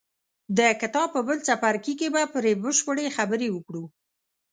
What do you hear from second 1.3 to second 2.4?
څپرکي کې به